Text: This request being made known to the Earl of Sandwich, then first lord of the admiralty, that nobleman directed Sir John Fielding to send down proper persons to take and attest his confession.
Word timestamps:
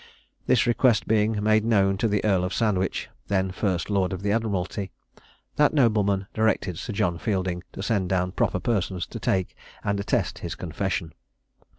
This 0.47 0.65
request 0.65 1.07
being 1.07 1.43
made 1.43 1.63
known 1.63 1.95
to 1.97 2.07
the 2.07 2.25
Earl 2.25 2.43
of 2.43 2.55
Sandwich, 2.55 3.07
then 3.27 3.51
first 3.51 3.87
lord 3.87 4.11
of 4.13 4.23
the 4.23 4.31
admiralty, 4.31 4.89
that 5.57 5.75
nobleman 5.75 6.25
directed 6.33 6.79
Sir 6.79 6.91
John 6.91 7.19
Fielding 7.19 7.61
to 7.73 7.83
send 7.83 8.09
down 8.09 8.31
proper 8.31 8.59
persons 8.59 9.05
to 9.05 9.19
take 9.19 9.55
and 9.83 9.99
attest 9.99 10.39
his 10.39 10.55
confession. 10.55 11.13